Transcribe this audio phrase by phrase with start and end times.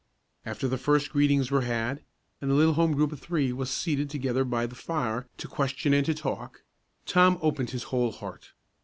[0.47, 2.03] After the first greetings were had,
[2.41, 5.93] and the little home group of three was seated together by the fire to question
[5.93, 6.63] and to talk,
[7.05, 8.53] Tom opened his whole heart.